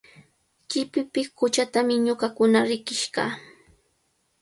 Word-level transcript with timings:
Chipipiq 0.69 1.27
quchatami 1.37 1.95
ñuqakuna 2.05 2.59
riqish 2.69 3.05
kaa. 3.15 3.31